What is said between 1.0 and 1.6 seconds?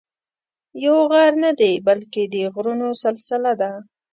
غر نه